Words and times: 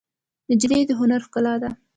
نجلۍ 0.49 0.81
د 0.87 0.91
هنر 0.99 1.21
ښکلا 1.25 1.55
ده. 1.61 1.69